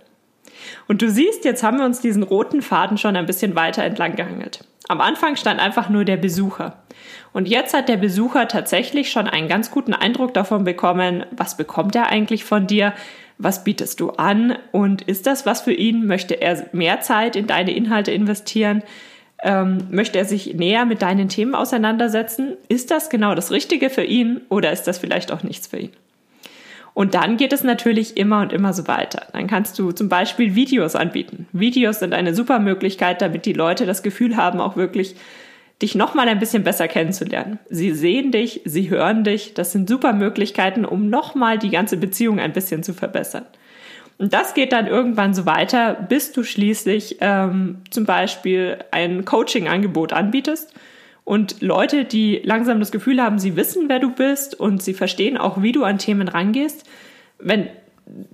Und 0.88 1.02
du 1.02 1.10
siehst, 1.10 1.44
jetzt 1.44 1.62
haben 1.62 1.78
wir 1.78 1.84
uns 1.84 2.00
diesen 2.00 2.22
roten 2.22 2.62
Faden 2.62 2.98
schon 2.98 3.16
ein 3.16 3.26
bisschen 3.26 3.54
weiter 3.54 3.84
entlang 3.84 4.16
gehangelt. 4.16 4.64
Am 4.88 5.00
Anfang 5.00 5.36
stand 5.36 5.60
einfach 5.60 5.88
nur 5.88 6.04
der 6.04 6.16
Besucher. 6.16 6.82
Und 7.32 7.48
jetzt 7.48 7.74
hat 7.74 7.88
der 7.88 7.96
Besucher 7.96 8.48
tatsächlich 8.48 9.10
schon 9.10 9.28
einen 9.28 9.48
ganz 9.48 9.70
guten 9.70 9.94
Eindruck 9.94 10.34
davon 10.34 10.64
bekommen, 10.64 11.24
was 11.30 11.56
bekommt 11.56 11.94
er 11.94 12.08
eigentlich 12.08 12.44
von 12.44 12.66
dir, 12.66 12.92
was 13.38 13.64
bietest 13.64 14.00
du 14.00 14.10
an 14.10 14.58
und 14.72 15.02
ist 15.02 15.26
das 15.26 15.46
was 15.46 15.62
für 15.62 15.72
ihn? 15.72 16.06
Möchte 16.06 16.40
er 16.40 16.66
mehr 16.72 17.00
Zeit 17.00 17.36
in 17.36 17.46
deine 17.46 17.72
Inhalte 17.72 18.10
investieren? 18.10 18.82
Ähm, 19.42 19.86
möchte 19.90 20.18
er 20.18 20.26
sich 20.26 20.54
näher 20.54 20.84
mit 20.84 21.00
deinen 21.00 21.28
Themen 21.28 21.54
auseinandersetzen? 21.54 22.56
Ist 22.68 22.90
das 22.90 23.08
genau 23.08 23.34
das 23.34 23.50
Richtige 23.50 23.88
für 23.88 24.04
ihn 24.04 24.42
oder 24.50 24.72
ist 24.72 24.82
das 24.84 24.98
vielleicht 24.98 25.32
auch 25.32 25.42
nichts 25.42 25.68
für 25.68 25.78
ihn? 25.78 25.92
Und 26.94 27.14
dann 27.14 27.36
geht 27.36 27.52
es 27.52 27.62
natürlich 27.62 28.16
immer 28.16 28.40
und 28.40 28.52
immer 28.52 28.72
so 28.72 28.88
weiter. 28.88 29.26
Dann 29.32 29.46
kannst 29.46 29.78
du 29.78 29.92
zum 29.92 30.08
Beispiel 30.08 30.54
Videos 30.54 30.96
anbieten. 30.96 31.46
Videos 31.52 32.00
sind 32.00 32.14
eine 32.14 32.34
super 32.34 32.58
Möglichkeit, 32.58 33.22
damit 33.22 33.46
die 33.46 33.52
Leute 33.52 33.86
das 33.86 34.02
Gefühl 34.02 34.36
haben, 34.36 34.60
auch 34.60 34.76
wirklich 34.76 35.16
dich 35.80 35.94
nochmal 35.94 36.28
ein 36.28 36.38
bisschen 36.38 36.62
besser 36.62 36.88
kennenzulernen. 36.88 37.58
Sie 37.70 37.92
sehen 37.92 38.32
dich, 38.32 38.60
sie 38.64 38.90
hören 38.90 39.24
dich. 39.24 39.54
Das 39.54 39.72
sind 39.72 39.88
super 39.88 40.12
Möglichkeiten, 40.12 40.84
um 40.84 41.08
nochmal 41.08 41.58
die 41.58 41.70
ganze 41.70 41.96
Beziehung 41.96 42.38
ein 42.38 42.52
bisschen 42.52 42.82
zu 42.82 42.92
verbessern. 42.92 43.46
Und 44.18 44.34
das 44.34 44.52
geht 44.52 44.72
dann 44.72 44.86
irgendwann 44.86 45.32
so 45.32 45.46
weiter, 45.46 45.94
bis 45.94 46.32
du 46.32 46.42
schließlich 46.44 47.16
ähm, 47.20 47.78
zum 47.88 48.04
Beispiel 48.04 48.76
ein 48.90 49.24
Coaching-Angebot 49.24 50.12
anbietest 50.12 50.74
und 51.30 51.60
Leute, 51.60 52.04
die 52.04 52.40
langsam 52.42 52.80
das 52.80 52.90
Gefühl 52.90 53.22
haben, 53.22 53.38
sie 53.38 53.54
wissen, 53.54 53.88
wer 53.88 54.00
du 54.00 54.10
bist 54.10 54.58
und 54.58 54.82
sie 54.82 54.94
verstehen 54.94 55.36
auch, 55.36 55.62
wie 55.62 55.70
du 55.70 55.84
an 55.84 55.96
Themen 55.96 56.26
rangehst, 56.26 56.84
wenn 57.38 57.68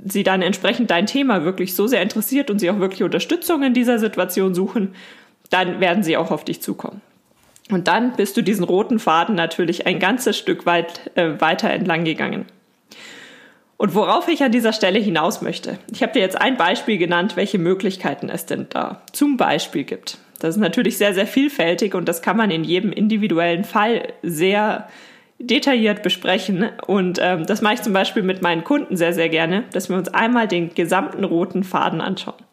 sie 0.03 0.23
dann 0.23 0.41
entsprechend 0.41 0.91
dein 0.91 1.05
Thema 1.05 1.45
wirklich 1.45 1.75
so 1.75 1.87
sehr 1.87 2.01
interessiert 2.01 2.51
und 2.51 2.59
sie 2.59 2.71
auch 2.71 2.79
wirklich 2.79 3.03
Unterstützung 3.03 3.63
in 3.63 3.75
dieser 3.75 3.99
Situation 3.99 4.55
suchen, 4.55 4.95
dann 5.51 5.79
werden 5.79 6.05
sie 6.05 6.17
auch 6.17 6.31
auf 6.31 6.47
dich 6.47 6.63
zukommen. 6.63 7.03
Und 7.71 7.87
dann 7.87 8.17
bist 8.17 8.35
du 8.39 8.43
diesen 8.43 8.65
roten 8.65 8.99
Faden 8.99 9.35
natürlich 9.35 9.87
ein 9.87 9.99
ganzes 9.99 10.39
Stück 10.39 10.65
weit 10.65 11.11
äh, 11.17 11.39
weiter 11.39 11.69
entlang 11.69 12.05
gegangen. 12.05 12.47
Und 13.77 13.95
worauf 13.95 14.29
ich 14.29 14.43
an 14.43 14.53
dieser 14.53 14.73
Stelle 14.73 14.99
hinaus 14.99 15.43
möchte, 15.43 15.79
ich 15.93 16.03
habe 16.03 16.13
dir 16.13 16.21
jetzt 16.21 16.41
ein 16.41 16.57
Beispiel 16.57 16.97
genannt, 16.97 17.37
welche 17.37 17.59
Möglichkeiten 17.59 18.29
es 18.29 18.47
denn 18.47 18.67
da 18.71 19.03
zum 19.13 19.37
Beispiel 19.37 19.85
gibt. 19.85 20.19
Das 20.39 20.57
ist 20.57 20.61
natürlich 20.61 20.99
sehr, 20.99 21.15
sehr 21.15 21.27
vielfältig 21.27 21.95
und 21.95 22.09
das 22.09 22.23
kann 22.23 22.37
man 22.37 22.51
in 22.51 22.65
jedem 22.65 22.93
individuellen 22.93 23.65
Fall 23.65 24.13
sehr 24.23 24.89
detailliert 25.39 26.03
besprechen. 26.03 26.71
Und 26.87 27.19
ähm, 27.21 27.47
das 27.47 27.63
mache 27.63 27.75
ich 27.75 27.83
zum 27.83 27.93
Beispiel 27.93 28.23
mit 28.23 28.43
meinen 28.43 28.65
Kunden 28.65 28.97
sehr, 28.97 29.13
sehr 29.13 29.29
gerne, 29.29 29.65
dass 29.73 29.89
wir 29.89 29.97
uns 29.97 30.09
einmal 30.09 30.49
den 30.49 30.75
gesamten 30.75 31.25
roten 31.25 31.63
Faden 31.63 32.01
anschauen. 32.01 32.46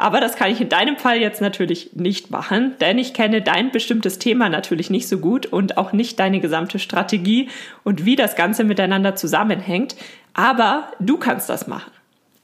Aber 0.00 0.18
das 0.20 0.34
kann 0.34 0.50
ich 0.50 0.62
in 0.62 0.70
deinem 0.70 0.96
Fall 0.96 1.18
jetzt 1.18 1.42
natürlich 1.42 1.90
nicht 1.92 2.30
machen, 2.30 2.74
denn 2.80 2.96
ich 2.96 3.12
kenne 3.12 3.42
dein 3.42 3.70
bestimmtes 3.70 4.18
Thema 4.18 4.48
natürlich 4.48 4.88
nicht 4.88 5.06
so 5.06 5.18
gut 5.18 5.44
und 5.44 5.76
auch 5.76 5.92
nicht 5.92 6.18
deine 6.18 6.40
gesamte 6.40 6.78
Strategie 6.78 7.50
und 7.84 8.06
wie 8.06 8.16
das 8.16 8.34
Ganze 8.34 8.64
miteinander 8.64 9.14
zusammenhängt. 9.14 9.96
Aber 10.32 10.90
du 11.00 11.18
kannst 11.18 11.50
das 11.50 11.66
machen. 11.66 11.92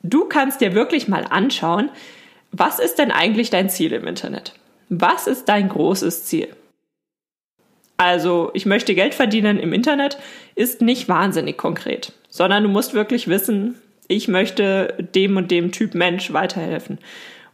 Du 0.03 0.27
kannst 0.27 0.61
dir 0.61 0.75
wirklich 0.75 1.09
mal 1.09 1.25
anschauen, 1.31 1.89
was 2.53 2.79
ist 2.79 2.99
denn 2.99 3.11
eigentlich 3.11 3.49
dein 3.49 3.71
Ziel 3.71 3.95
im 3.95 4.07
Internet? 4.07 4.53
Was 4.91 5.27
ist 5.27 5.49
dein 5.49 5.71
großes 5.71 6.27
Ziel? 6.27 6.49
Also, 7.97 8.51
ich 8.53 8.67
möchte 8.67 8.95
Geld 8.95 9.15
verdienen 9.15 9.59
im 9.59 9.73
Internet 9.73 10.19
ist 10.57 10.83
nicht 10.83 11.09
wahnsinnig 11.09 11.57
konkret, 11.57 12.13
sondern 12.29 12.65
du 12.65 12.69
musst 12.69 12.93
wirklich 12.93 13.29
wissen, 13.29 13.77
ich 14.09 14.29
möchte 14.29 14.95
dem 15.15 15.39
und 15.39 15.51
dem 15.51 15.73
Typ 15.73 15.95
Mensch 15.95 16.35
weiterhelfen. 16.35 16.99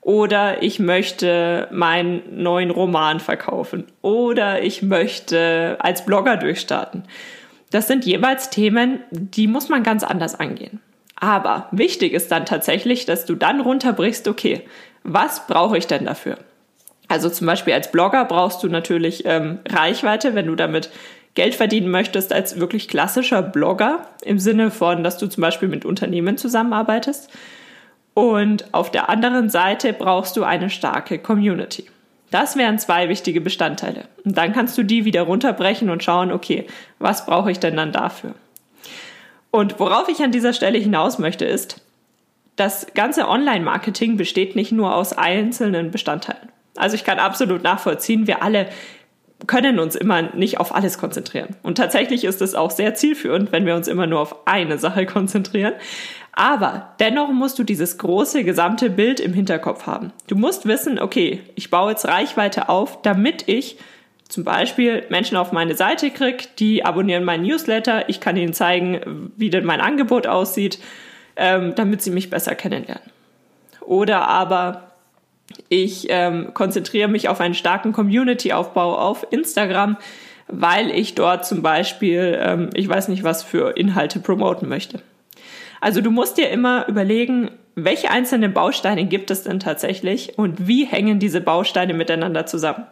Oder 0.03 0.63
ich 0.63 0.81
möchte 0.81 1.69
meinen 1.71 2.43
neuen 2.43 2.71
Roman 2.71 3.21
verkaufen. 3.21 3.87
Oder 4.03 4.63
ich 4.63 4.83
möchte 4.83 5.77
als 5.79 6.05
Blogger 6.05 6.37
durchstarten. 6.37 7.05
Das 7.71 7.87
sind 7.87 8.05
jeweils 8.05 8.51
Themen, 8.51 9.01
die 9.11 9.47
muss 9.47 9.69
man 9.69 9.83
ganz 9.83 10.03
anders 10.03 10.39
angehen. 10.39 10.81
Aber 11.17 11.69
wichtig 11.71 12.13
ist 12.13 12.33
dann 12.33 12.45
tatsächlich, 12.47 13.07
dass 13.07 13.25
du 13.25 13.37
dann 13.37 13.61
runterbrichst, 13.61 14.27
okay, 14.27 14.63
was 15.05 15.47
brauche 15.47 15.79
ich 15.79 15.87
denn 15.87 16.05
dafür? 16.05 16.37
Also 17.07 17.31
zum 17.31 17.47
Beispiel 17.47 17.73
als 17.73 17.93
Blogger 17.93 18.25
brauchst 18.25 18.63
du 18.63 18.69
natürlich 18.69 19.25
ähm, 19.25 19.61
Reichweite, 19.69 20.35
wenn 20.35 20.47
du 20.47 20.57
damit 20.57 20.91
Geld 21.35 21.55
verdienen 21.55 21.91
möchtest 21.91 22.33
als 22.33 22.59
wirklich 22.59 22.89
klassischer 22.89 23.41
Blogger 23.41 24.07
im 24.23 24.39
Sinne 24.39 24.71
von, 24.71 25.05
dass 25.05 25.17
du 25.17 25.29
zum 25.29 25.43
Beispiel 25.43 25.69
mit 25.69 25.85
Unternehmen 25.85 26.37
zusammenarbeitest. 26.37 27.31
Und 28.15 28.73
auf 28.75 28.91
der 28.91 29.09
anderen 29.09 29.49
Seite 29.49 29.93
brauchst 29.93 30.37
du 30.37 30.45
eine 30.45 30.71
starke 30.71 31.19
Community. 31.19 31.87
Das 32.31 32.57
wären 32.57 32.79
zwei 32.79 33.09
wichtige 33.09 33.41
Bestandteile. 33.41 34.05
Und 34.25 34.37
dann 34.37 34.53
kannst 34.53 34.77
du 34.77 34.83
die 34.83 35.05
wieder 35.05 35.23
runterbrechen 35.23 35.91
und 35.91 36.03
schauen, 36.03 36.33
okay, 36.33 36.67
was 36.99 37.27
brauche 37.27 37.51
ich 37.51 37.61
denn 37.61 37.77
dann 37.77 37.93
dafür? 37.93 38.35
Und 39.51 39.79
worauf 39.79 40.09
ich 40.09 40.23
an 40.23 40.33
dieser 40.33 40.55
Stelle 40.55 40.79
hinaus 40.79 41.19
möchte, 41.19 41.45
ist, 41.45 41.83
das 42.57 42.87
ganze 42.95 43.29
Online-Marketing 43.29 44.17
besteht 44.17 44.57
nicht 44.57 44.73
nur 44.73 44.95
aus 44.95 45.13
einzelnen 45.13 45.91
Bestandteilen. 45.91 46.49
Also 46.77 46.95
ich 46.95 47.05
kann 47.05 47.19
absolut 47.19 47.63
nachvollziehen, 47.63 48.27
wir 48.27 48.43
alle 48.43 48.69
können 49.47 49.79
uns 49.79 49.97
immer 49.97 50.23
nicht 50.23 50.59
auf 50.59 50.75
alles 50.75 50.99
konzentrieren. 50.99 51.57
Und 51.63 51.77
tatsächlich 51.77 52.25
ist 52.25 52.41
es 52.41 52.55
auch 52.55 52.71
sehr 52.71 52.95
zielführend, 52.95 53.53
wenn 53.53 53.67
wir 53.67 53.75
uns 53.75 53.89
immer 53.89 54.07
nur 54.07 54.21
auf 54.21 54.47
eine 54.47 54.79
Sache 54.79 55.05
konzentrieren. 55.07 55.75
Aber 56.33 56.95
dennoch 56.99 57.31
musst 57.31 57.59
du 57.59 57.63
dieses 57.63 57.99
große 57.99 58.43
gesamte 58.43 58.89
Bild 58.89 59.21
im 59.21 59.35
Hinterkopf 59.35 59.87
haben. 59.87 60.13
Du 60.29 60.35
musst 60.35 60.67
wissen, 60.67 60.99
okay, 60.99 61.41
ich 61.55 61.71
baue 61.71 61.91
jetzt 61.91 62.07
Reichweite 62.07 62.71
auf, 62.71 63.03
damit 63.03 63.49
ich 63.49 63.77
zum 64.29 64.45
Beispiel 64.45 65.05
Menschen 65.11 65.37
auf 65.37 65.53
meine 65.53 65.75
Seite 65.75 66.11
kriege, 66.11 66.45
die 66.59 66.87
abonnieren 66.87 67.25
meinen 67.25 67.45
Newsletter, 67.45 68.09
ich 68.09 68.19
kann 68.19 68.39
ihnen 68.39 68.55
zeigen, 68.55 69.31
wie 69.37 69.51
denn 69.51 69.67
mein 69.67 69.83
Angebot 69.83 70.27
aussieht, 70.27 70.79
ähm, 71.37 71.75
damit 71.75 72.01
sie 72.01 72.11
mich 72.11 72.31
besser 72.31 72.55
kennenlernen. 72.55 73.05
Oder 73.83 74.29
aber 74.29 74.93
ich 75.69 76.07
ähm, 76.09 76.55
konzentriere 76.55 77.09
mich 77.09 77.29
auf 77.29 77.41
einen 77.41 77.53
starken 77.53 77.93
Community-Aufbau 77.93 78.97
auf 78.97 79.27
Instagram, 79.31 79.99
weil 80.49 80.91
ich 80.91 81.15
dort 81.15 81.45
zum 81.45 81.61
Beispiel, 81.61 82.39
ähm, 82.41 82.71
ich 82.73 82.89
weiß 82.89 83.09
nicht, 83.09 83.25
was 83.25 83.43
für 83.43 83.77
Inhalte 83.77 84.19
promoten 84.19 84.67
möchte. 84.67 85.03
Also 85.83 86.01
du 86.01 86.13
musst 86.13 86.39
dir 86.39 86.49
immer 86.49 86.87
überlegen, 86.87 87.51
welche 87.75 88.09
einzelnen 88.09 88.53
Bausteine 88.53 89.05
gibt 89.05 89.33
es 89.33 89.43
denn 89.43 89.59
tatsächlich 89.59 90.39
und 90.39 90.69
wie 90.69 90.85
hängen 90.85 91.19
diese 91.19 91.41
Bausteine 91.41 91.93
miteinander 91.93 92.47
zusammen. 92.47 92.87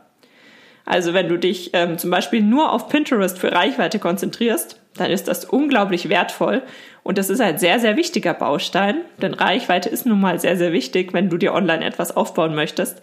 Also 0.85 1.14
wenn 1.14 1.28
du 1.28 1.38
dich 1.38 1.70
ähm, 1.73 1.99
zum 1.99 2.11
Beispiel 2.11 2.42
nur 2.42 2.73
auf 2.73 2.88
Pinterest 2.88 3.38
für 3.38 3.52
Reichweite 3.52 4.00
konzentrierst, 4.00 4.80
dann 4.97 5.12
ist 5.12 5.28
das 5.28 5.44
unglaublich 5.44 6.09
wertvoll 6.09 6.62
und 7.04 7.16
das 7.16 7.30
ist 7.30 7.40
ein 7.40 7.59
sehr, 7.59 7.78
sehr 7.78 7.97
wichtiger 7.97 8.35
Baustein, 8.35 8.97
denn 9.23 9.35
Reichweite 9.35 9.88
ist 9.88 10.04
nun 10.04 10.20
mal 10.20 10.40
sehr, 10.40 10.56
sehr 10.56 10.73
wichtig, 10.73 11.12
wenn 11.12 11.30
du 11.30 11.37
dir 11.37 11.54
online 11.54 11.85
etwas 11.85 12.16
aufbauen 12.16 12.56
möchtest. 12.56 13.00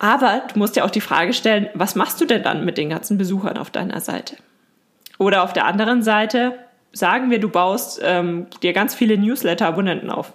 Aber 0.00 0.42
du 0.52 0.58
musst 0.58 0.74
dir 0.74 0.84
auch 0.84 0.90
die 0.90 1.00
Frage 1.00 1.32
stellen, 1.32 1.68
was 1.74 1.94
machst 1.94 2.20
du 2.20 2.24
denn 2.24 2.42
dann 2.42 2.64
mit 2.64 2.76
den 2.76 2.90
ganzen 2.90 3.18
Besuchern 3.18 3.56
auf 3.56 3.70
deiner 3.70 4.00
Seite? 4.00 4.34
Oder 5.18 5.44
auf 5.44 5.52
der 5.52 5.64
anderen 5.64 6.02
Seite, 6.02 6.58
sagen 6.96 7.30
wir, 7.30 7.38
du 7.38 7.48
baust 7.48 8.00
ähm, 8.02 8.46
dir 8.62 8.72
ganz 8.72 8.94
viele 8.94 9.18
Newsletter-Abonnenten 9.18 10.10
auf. 10.10 10.32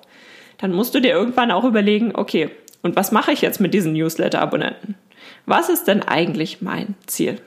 Dann 0.57 0.71
musst 0.71 0.93
du 0.93 0.99
dir 0.99 1.11
irgendwann 1.11 1.51
auch 1.51 1.63
überlegen, 1.63 2.11
okay, 2.15 2.49
und 2.83 2.95
was 2.95 3.11
mache 3.11 3.31
ich 3.31 3.41
jetzt 3.41 3.59
mit 3.59 3.73
diesen 3.73 3.93
Newsletter-Abonnenten? 3.93 4.95
Was 5.45 5.69
ist 5.69 5.87
denn 5.87 6.03
eigentlich 6.03 6.61
mein 6.61 6.95
Ziel? 7.07 7.39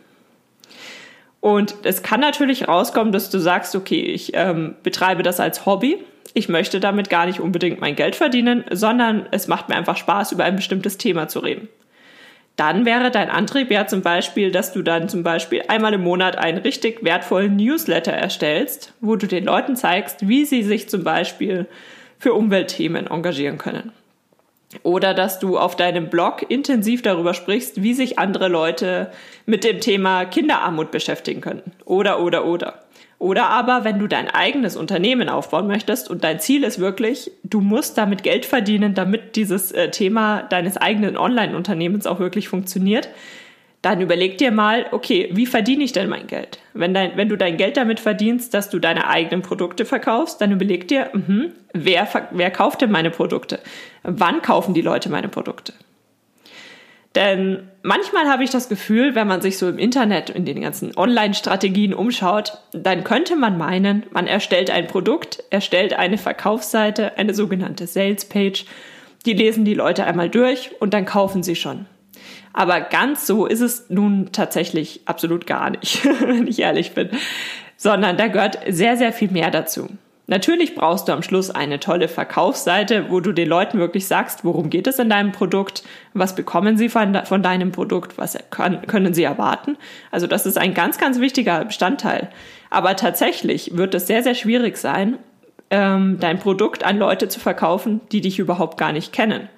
Und 1.40 1.74
es 1.82 2.02
kann 2.02 2.20
natürlich 2.20 2.68
rauskommen, 2.68 3.12
dass 3.12 3.30
du 3.30 3.38
sagst, 3.38 3.76
okay, 3.76 4.00
ich 4.00 4.32
ähm, 4.34 4.74
betreibe 4.82 5.22
das 5.22 5.40
als 5.40 5.66
Hobby. 5.66 5.98
Ich 6.32 6.48
möchte 6.48 6.80
damit 6.80 7.10
gar 7.10 7.26
nicht 7.26 7.38
unbedingt 7.38 7.80
mein 7.80 7.94
Geld 7.94 8.16
verdienen, 8.16 8.64
sondern 8.70 9.26
es 9.30 9.46
macht 9.46 9.68
mir 9.68 9.76
einfach 9.76 9.96
Spaß, 9.96 10.32
über 10.32 10.44
ein 10.44 10.56
bestimmtes 10.56 10.98
Thema 10.98 11.28
zu 11.28 11.40
reden. 11.40 11.68
Dann 12.56 12.86
wäre 12.86 13.10
dein 13.10 13.30
Antrieb 13.30 13.70
ja 13.70 13.86
zum 13.86 14.02
Beispiel, 14.02 14.52
dass 14.52 14.72
du 14.72 14.82
dann 14.82 15.08
zum 15.08 15.24
Beispiel 15.24 15.62
einmal 15.66 15.94
im 15.94 16.02
Monat 16.02 16.38
einen 16.38 16.58
richtig 16.58 17.02
wertvollen 17.02 17.56
Newsletter 17.56 18.12
erstellst, 18.12 18.92
wo 19.00 19.16
du 19.16 19.26
den 19.26 19.44
Leuten 19.44 19.74
zeigst, 19.74 20.28
wie 20.28 20.44
sie 20.44 20.62
sich 20.62 20.88
zum 20.88 21.02
Beispiel 21.02 21.66
für 22.18 22.32
Umweltthemen 22.32 23.08
engagieren 23.08 23.58
können. 23.58 23.92
Oder 24.82 25.14
dass 25.14 25.38
du 25.38 25.58
auf 25.58 25.76
deinem 25.76 26.10
Blog 26.10 26.48
intensiv 26.48 27.02
darüber 27.02 27.34
sprichst, 27.34 27.82
wie 27.82 27.94
sich 27.94 28.18
andere 28.18 28.48
Leute 28.48 29.10
mit 29.46 29.64
dem 29.64 29.80
Thema 29.80 30.24
Kinderarmut 30.24 30.90
beschäftigen 30.90 31.40
könnten. 31.40 31.72
Oder, 31.84 32.20
oder, 32.20 32.44
oder. 32.44 32.83
Oder 33.18 33.48
aber, 33.48 33.84
wenn 33.84 33.98
du 33.98 34.06
dein 34.06 34.28
eigenes 34.28 34.76
Unternehmen 34.76 35.28
aufbauen 35.28 35.66
möchtest 35.66 36.10
und 36.10 36.24
dein 36.24 36.40
Ziel 36.40 36.64
ist 36.64 36.78
wirklich, 36.78 37.30
du 37.42 37.60
musst 37.60 37.96
damit 37.96 38.22
Geld 38.22 38.44
verdienen, 38.44 38.94
damit 38.94 39.36
dieses 39.36 39.72
äh, 39.72 39.90
Thema 39.90 40.42
deines 40.42 40.76
eigenen 40.76 41.16
Online-Unternehmens 41.16 42.06
auch 42.06 42.18
wirklich 42.18 42.48
funktioniert, 42.48 43.08
dann 43.84 44.00
überleg 44.00 44.38
dir 44.38 44.50
mal, 44.50 44.86
okay, 44.92 45.28
wie 45.32 45.44
verdiene 45.44 45.84
ich 45.84 45.92
denn 45.92 46.08
mein 46.08 46.26
Geld? 46.26 46.58
Wenn, 46.72 46.94
dein, 46.94 47.16
wenn 47.16 47.28
du 47.28 47.36
dein 47.36 47.58
Geld 47.58 47.76
damit 47.76 48.00
verdienst, 48.00 48.54
dass 48.54 48.70
du 48.70 48.78
deine 48.78 49.08
eigenen 49.08 49.42
Produkte 49.42 49.84
verkaufst, 49.84 50.40
dann 50.40 50.52
überleg 50.52 50.88
dir, 50.88 51.10
mh, 51.12 51.50
wer, 51.74 52.08
wer 52.30 52.50
kauft 52.50 52.80
denn 52.80 52.90
meine 52.90 53.10
Produkte? 53.10 53.60
Wann 54.02 54.40
kaufen 54.40 54.72
die 54.72 54.80
Leute 54.80 55.10
meine 55.10 55.28
Produkte? 55.28 55.74
Denn 57.14 57.68
manchmal 57.82 58.28
habe 58.28 58.42
ich 58.42 58.50
das 58.50 58.68
Gefühl, 58.68 59.14
wenn 59.14 59.28
man 59.28 59.40
sich 59.40 59.58
so 59.58 59.68
im 59.68 59.78
Internet 59.78 60.30
in 60.30 60.44
den 60.44 60.60
ganzen 60.60 60.96
Online-Strategien 60.96 61.94
umschaut, 61.94 62.58
dann 62.72 63.04
könnte 63.04 63.36
man 63.36 63.56
meinen, 63.56 64.04
man 64.10 64.26
erstellt 64.26 64.70
ein 64.70 64.88
Produkt, 64.88 65.42
erstellt 65.50 65.94
eine 65.94 66.18
Verkaufsseite, 66.18 67.16
eine 67.16 67.34
sogenannte 67.34 67.86
Sales 67.86 68.24
Page, 68.24 68.64
die 69.26 69.32
lesen 69.32 69.64
die 69.64 69.74
Leute 69.74 70.04
einmal 70.04 70.28
durch 70.28 70.70
und 70.80 70.92
dann 70.92 71.04
kaufen 71.04 71.42
sie 71.42 71.56
schon. 71.56 71.86
Aber 72.52 72.80
ganz 72.80 73.26
so 73.26 73.46
ist 73.46 73.60
es 73.60 73.90
nun 73.90 74.30
tatsächlich 74.32 75.02
absolut 75.06 75.46
gar 75.46 75.70
nicht, 75.70 76.04
wenn 76.20 76.46
ich 76.46 76.60
ehrlich 76.60 76.92
bin. 76.92 77.10
Sondern 77.76 78.16
da 78.16 78.28
gehört 78.28 78.58
sehr, 78.68 78.96
sehr 78.96 79.12
viel 79.12 79.30
mehr 79.30 79.50
dazu. 79.50 79.88
Natürlich 80.26 80.74
brauchst 80.74 81.08
du 81.08 81.12
am 81.12 81.22
Schluss 81.22 81.50
eine 81.50 81.80
tolle 81.80 82.08
Verkaufsseite, 82.08 83.10
wo 83.10 83.20
du 83.20 83.32
den 83.32 83.48
Leuten 83.48 83.78
wirklich 83.78 84.06
sagst, 84.06 84.42
worum 84.42 84.70
geht 84.70 84.86
es 84.86 84.98
in 84.98 85.10
deinem 85.10 85.32
Produkt, 85.32 85.82
was 86.14 86.34
bekommen 86.34 86.78
sie 86.78 86.88
von, 86.88 87.14
von 87.26 87.42
deinem 87.42 87.72
Produkt, 87.72 88.16
was 88.16 88.38
können 88.50 89.12
sie 89.12 89.22
erwarten. 89.22 89.76
Also 90.10 90.26
das 90.26 90.46
ist 90.46 90.56
ein 90.56 90.72
ganz, 90.72 90.96
ganz 90.96 91.20
wichtiger 91.20 91.66
Bestandteil. 91.66 92.30
Aber 92.70 92.96
tatsächlich 92.96 93.76
wird 93.76 93.94
es 93.94 94.06
sehr, 94.06 94.22
sehr 94.22 94.34
schwierig 94.34 94.78
sein, 94.78 95.18
ähm, 95.70 96.16
dein 96.20 96.38
Produkt 96.38 96.84
an 96.84 96.98
Leute 96.98 97.28
zu 97.28 97.38
verkaufen, 97.38 98.00
die 98.10 98.22
dich 98.22 98.38
überhaupt 98.38 98.78
gar 98.78 98.92
nicht 98.92 99.12
kennen. 99.12 99.48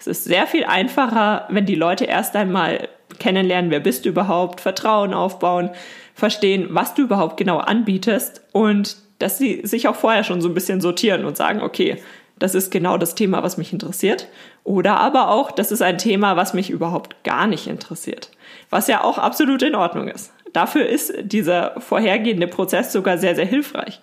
Es 0.00 0.08
ist 0.08 0.24
sehr 0.24 0.48
viel 0.48 0.64
einfacher, 0.64 1.46
wenn 1.50 1.66
die 1.66 1.76
Leute 1.76 2.04
erst 2.04 2.34
einmal 2.34 2.88
kennenlernen, 3.20 3.70
wer 3.70 3.80
bist 3.80 4.04
du 4.04 4.08
überhaupt, 4.08 4.60
Vertrauen 4.60 5.14
aufbauen, 5.14 5.70
verstehen, 6.14 6.66
was 6.70 6.94
du 6.94 7.02
überhaupt 7.02 7.36
genau 7.36 7.58
anbietest 7.58 8.42
und 8.52 8.96
dass 9.18 9.38
sie 9.38 9.60
sich 9.64 9.88
auch 9.88 9.96
vorher 9.96 10.24
schon 10.24 10.40
so 10.40 10.48
ein 10.48 10.54
bisschen 10.54 10.80
sortieren 10.80 11.24
und 11.24 11.36
sagen, 11.36 11.62
okay, 11.62 12.02
das 12.38 12.54
ist 12.54 12.70
genau 12.70 12.98
das 12.98 13.14
Thema, 13.14 13.42
was 13.42 13.56
mich 13.56 13.72
interessiert. 13.72 14.28
Oder 14.62 14.98
aber 14.98 15.30
auch, 15.30 15.50
das 15.50 15.72
ist 15.72 15.82
ein 15.82 15.98
Thema, 15.98 16.36
was 16.36 16.52
mich 16.52 16.70
überhaupt 16.70 17.24
gar 17.24 17.46
nicht 17.46 17.66
interessiert. 17.66 18.30
Was 18.68 18.88
ja 18.88 19.02
auch 19.02 19.18
absolut 19.18 19.62
in 19.62 19.74
Ordnung 19.74 20.08
ist. 20.08 20.32
Dafür 20.52 20.86
ist 20.86 21.14
dieser 21.22 21.80
vorhergehende 21.80 22.46
Prozess 22.46 22.92
sogar 22.92 23.18
sehr, 23.18 23.34
sehr 23.34 23.46
hilfreich. 23.46 24.00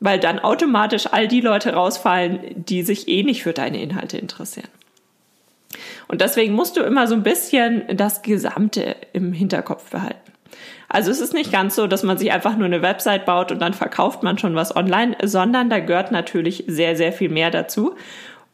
Weil 0.00 0.20
dann 0.20 0.38
automatisch 0.38 1.08
all 1.10 1.28
die 1.28 1.40
Leute 1.40 1.74
rausfallen, 1.74 2.40
die 2.54 2.82
sich 2.82 3.08
eh 3.08 3.22
nicht 3.22 3.42
für 3.42 3.52
deine 3.52 3.80
Inhalte 3.80 4.18
interessieren. 4.18 4.68
Und 6.08 6.20
deswegen 6.20 6.54
musst 6.54 6.76
du 6.76 6.82
immer 6.82 7.06
so 7.06 7.14
ein 7.14 7.22
bisschen 7.22 7.84
das 7.96 8.22
Gesamte 8.22 8.96
im 9.12 9.32
Hinterkopf 9.32 9.90
behalten. 9.90 10.25
Also 10.88 11.10
es 11.10 11.20
ist 11.20 11.34
nicht 11.34 11.52
ganz 11.52 11.74
so, 11.74 11.86
dass 11.86 12.02
man 12.02 12.18
sich 12.18 12.32
einfach 12.32 12.56
nur 12.56 12.66
eine 12.66 12.82
Website 12.82 13.26
baut 13.26 13.50
und 13.52 13.60
dann 13.60 13.74
verkauft 13.74 14.22
man 14.22 14.38
schon 14.38 14.54
was 14.54 14.74
online, 14.74 15.16
sondern 15.22 15.68
da 15.70 15.80
gehört 15.80 16.12
natürlich 16.12 16.64
sehr, 16.66 16.96
sehr 16.96 17.12
viel 17.12 17.28
mehr 17.28 17.50
dazu. 17.50 17.94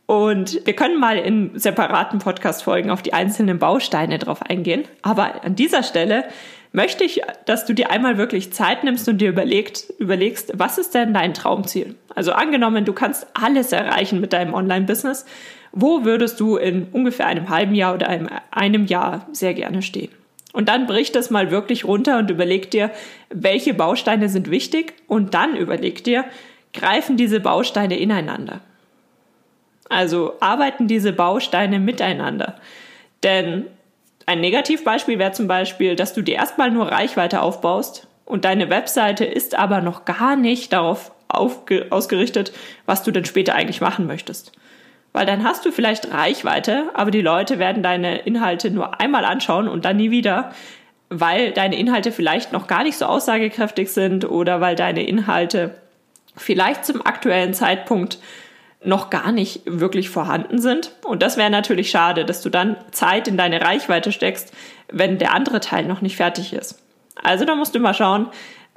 Und 0.07 0.67
wir 0.67 0.75
können 0.75 0.99
mal 0.99 1.17
in 1.17 1.59
separaten 1.59 2.19
Podcast-Folgen 2.19 2.91
auf 2.91 3.03
die 3.03 3.15
einzelnen 3.15 3.59
Bausteine 3.59 4.19
drauf 4.19 4.43
eingehen. 4.43 4.85
Aber 5.03 5.45
an 5.45 5.55
dieser 5.55 5.83
Stelle 5.83 6.25
möchte 6.73 7.05
ich, 7.05 7.23
dass 7.47 7.67
du 7.67 7.75
dir 7.75 7.91
einmal 7.91 8.19
wirklich 8.19 8.53
Zeit 8.53 8.83
nimmst 8.85 9.09
und 9.09 9.19
dir 9.19 9.29
überlegt, 9.29 9.93
überlegst, 9.99 10.53
was 10.55 10.79
ist 10.79 10.95
denn 10.95 11.15
dein 11.15 11.35
Traumziel? 11.35 11.95
Also 12.15 12.33
angenommen, 12.33 12.85
du 12.85 12.93
kannst 12.93 13.27
alles 13.35 13.73
erreichen 13.73 14.21
mit 14.21 14.33
deinem 14.33 14.55
Online-Business. 14.55 15.25
Wo 15.73 16.05
würdest 16.05 16.41
du 16.41 16.57
in 16.57 16.89
ungefähr 16.93 17.27
einem 17.27 17.49
halben 17.49 17.75
Jahr 17.75 17.95
oder 17.95 18.09
einem, 18.09 18.29
einem 18.51 18.87
Jahr 18.87 19.27
sehr 19.33 19.55
gerne 19.55 19.83
stehen? 19.83 20.11
Und 20.53 20.69
dann 20.69 20.87
brich 20.87 21.13
das 21.13 21.31
mal 21.31 21.51
wirklich 21.51 21.85
runter 21.85 22.19
und 22.19 22.31
überleg 22.31 22.71
dir, 22.71 22.91
welche 23.31 23.75
Bausteine 23.75 24.29
sind 24.29 24.51
wichtig 24.51 24.95
und 25.07 25.35
dann 25.35 25.57
überleg 25.57 26.05
dir, 26.05 26.25
greifen 26.75 27.17
diese 27.17 27.41
Bausteine 27.41 27.99
ineinander? 27.99 28.61
Also 29.89 30.35
arbeiten 30.41 30.89
diese 30.89 31.13
Bausteine 31.13 31.79
miteinander? 31.79 32.61
Denn 33.23 33.67
ein 34.27 34.41
Negativbeispiel 34.41 35.19
wäre 35.19 35.33
zum 35.33 35.49
Beispiel, 35.49 35.97
dass 35.97 36.15
du 36.15 36.23
dir 36.23 36.37
erstmal 36.37 36.71
nur 36.71 36.87
Reichweite 36.87 37.43
aufbaust 37.43 38.07
und 38.25 38.45
deine 38.45 38.71
Webseite 38.71 39.25
ist 39.25 39.55
aber 39.55 39.81
noch 39.81 40.05
gar 40.05 40.37
nicht 40.37 40.73
darauf 40.73 41.13
ausgerichtet, 41.29 42.53
was 42.87 43.03
du 43.03 43.11
denn 43.11 43.25
später 43.25 43.55
eigentlich 43.55 43.81
machen 43.81 44.07
möchtest. 44.07 44.53
Weil 45.13 45.27
dann 45.27 45.45
hast 45.45 45.65
du 45.67 45.73
vielleicht 45.73 46.11
Reichweite, 46.11 46.91
aber 46.95 47.11
die 47.11 47.21
Leute 47.21 47.59
werden 47.59 47.83
deine 47.83 48.21
Inhalte 48.21 48.71
nur 48.71 49.01
einmal 49.01 49.25
anschauen 49.25 49.69
und 49.69 49.85
dann 49.85 49.99
nie 49.99 50.11
wieder, 50.11 50.53
weil 51.11 51.53
deine 51.53 51.77
Inhalte 51.77 52.13
vielleicht 52.13 52.53
noch 52.53 52.67
gar 52.67 52.83
nicht 52.83 52.97
so 52.97 53.05
aussagekräftig 53.05 53.91
sind 53.91 54.25
oder 54.25 54.61
weil 54.61 54.75
deine 54.75 55.07
Inhalte 55.07 55.75
vielleicht 56.37 56.87
zum 56.87 57.05
aktuellen 57.05 57.53
Zeitpunkt 57.53 58.19
noch 58.85 59.11
gar 59.11 59.33
nicht 59.33 59.63
wirklich 59.67 60.09
vorhanden 60.11 60.59
sind. 60.59 60.93
Und 61.05 61.23
das 61.23 61.37
wäre 61.37 61.51
natürlich 61.51 61.91
schade, 61.91 62.25
dass 62.25 62.41
du 62.41 62.49
dann 62.49 62.77
Zeit 62.91 63.29
in 63.29 63.37
deine 63.37 63.61
Reichweite 63.61 64.13
steckst, 64.13 64.53
wenn 64.91 65.19
der 65.19 65.35
andere 65.35 65.61
Teil 65.61 65.85
noch 65.85 66.01
nicht 66.01 66.17
fertig 66.17 66.53
ist. 66.53 66.83
Also 67.23 67.45
da 67.45 67.55
musst 67.55 67.75
du 67.75 67.79
mal 67.79 67.95
schauen, 67.95 68.29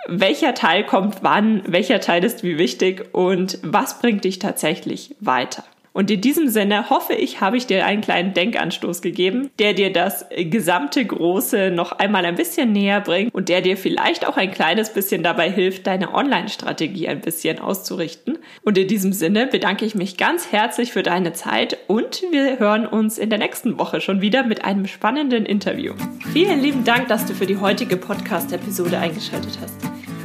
welcher 0.08 0.54
Teil 0.54 0.86
kommt 0.86 1.18
wann, 1.22 1.64
welcher 1.66 2.00
Teil 2.00 2.24
ist 2.24 2.44
wie 2.44 2.58
wichtig 2.58 3.14
und 3.14 3.58
was 3.64 4.00
bringt 4.00 4.24
dich 4.24 4.40
tatsächlich 4.40 5.16
weiter. 5.20 5.64
Und 5.96 6.12
in 6.12 6.20
diesem 6.20 6.50
Sinne 6.50 6.90
hoffe 6.90 7.14
ich, 7.14 7.40
habe 7.40 7.56
ich 7.56 7.68
dir 7.68 7.86
einen 7.86 8.02
kleinen 8.02 8.34
Denkanstoß 8.34 9.02
gegeben, 9.02 9.50
der 9.60 9.74
dir 9.74 9.94
das 9.94 10.26
gesamte 10.38 11.06
Große 11.06 11.72
noch 11.72 11.94
einmal 11.94 12.26
ein 12.26 12.36
bisschen 12.36 12.74
näher 12.74 13.00
bringt 13.00 13.34
und 13.34 13.48
der 13.48 13.62
dir 13.62 13.78
vielleicht 13.78 14.28
auch 14.28 14.36
ein 14.36 14.52
kleines 14.52 14.92
bisschen 14.92 15.24
dabei 15.24 15.50
hilft, 15.50 15.88
deine 15.88 16.14
Online-Strategie 16.14 17.08
ein 17.08 17.22
bisschen 17.22 17.60
auszurichten. 17.60 18.40
Und 18.66 18.78
in 18.78 18.90
diesem 18.90 19.14
Sinne 19.14 19.48
bedanke 19.48 19.86
ich 19.86 19.96
mich 19.96 20.18
ganz 20.18 20.52
herzlich 20.52 20.92
für 20.92 21.02
deine 21.02 21.32
Zeit 21.32 21.78
und 21.88 22.24
wir 22.30 22.60
hören 22.60 22.86
uns 22.86 23.18
in 23.18 23.30
der 23.30 23.40
nächsten 23.40 23.80
Woche 23.80 24.02
schon 24.02 24.20
wieder 24.20 24.44
mit 24.44 24.66
einem 24.66 24.88
spannenden 24.88 25.46
Interview. 25.46 25.94
Vielen 26.34 26.62
lieben 26.62 26.84
Dank, 26.84 27.08
dass 27.08 27.26
du 27.26 27.34
für 27.34 27.46
die 27.46 27.58
heutige 27.58 27.96
Podcast-Episode 27.96 29.00
eingeschaltet 29.00 29.58
hast. 29.62 29.95